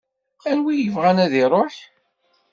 [0.49, 1.75] Anwa ibɣan ad ruḥ?.